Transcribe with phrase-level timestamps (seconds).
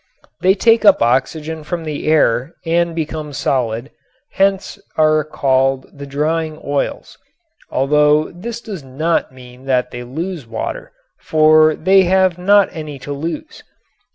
[0.41, 3.91] They take up oxygen from the air and become solid,
[4.31, 7.19] hence are called the "drying oils,"
[7.69, 13.13] although this does not mean that they lose water, for they have not any to
[13.13, 13.61] lose.